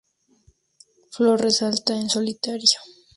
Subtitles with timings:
[1.11, 2.69] Flor resalta en solitario.